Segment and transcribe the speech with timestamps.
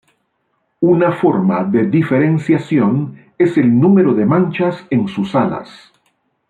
[0.93, 5.91] Una forma de diferenciación es el número de manchas en sus alas.